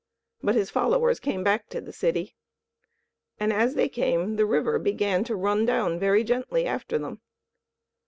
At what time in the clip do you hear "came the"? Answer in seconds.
3.87-4.47